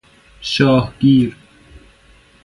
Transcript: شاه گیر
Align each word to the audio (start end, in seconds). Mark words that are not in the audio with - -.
شاه 0.41 0.93
گیر 0.99 1.35